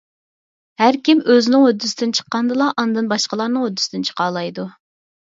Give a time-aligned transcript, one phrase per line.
[0.81, 4.65] ھەركىم ئۆزىنىڭ ھۆددىسىدىن چىققاندىلا ئاندىن باشقىلارنىڭ ھۆددىسىدىن چىقالايدۇ.